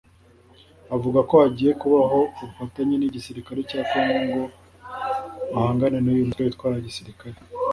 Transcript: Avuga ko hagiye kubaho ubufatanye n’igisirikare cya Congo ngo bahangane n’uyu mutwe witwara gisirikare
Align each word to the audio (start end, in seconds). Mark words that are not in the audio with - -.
Avuga 0.95 1.19
ko 1.29 1.33
hagiye 1.43 1.71
kubaho 1.81 2.19
ubufatanye 2.41 2.95
n’igisirikare 2.97 3.59
cya 3.69 3.81
Congo 3.89 4.17
ngo 4.27 4.43
bahangane 5.51 5.97
n’uyu 6.01 6.27
mutwe 6.27 6.41
witwara 6.43 6.85
gisirikare 6.87 7.35